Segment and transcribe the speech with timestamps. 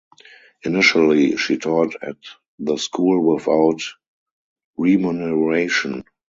[0.63, 2.17] Initially she taught at
[2.57, 3.83] the school without
[4.75, 6.03] remuneration.